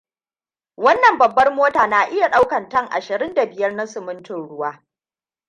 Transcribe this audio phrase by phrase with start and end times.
[0.77, 4.83] Wannan babbar mota na iya daukan tonne ashirin da biyar na simintin ruwa.